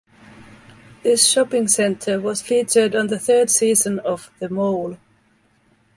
This 1.03 1.27
shopping 1.29 1.67
centre 1.67 2.19
was 2.19 2.41
featured 2.41 2.95
on 2.95 3.05
the 3.05 3.19
third 3.19 3.51
season 3.51 3.99
of 3.99 4.31
"The 4.39 4.49
Mole". 4.49 4.97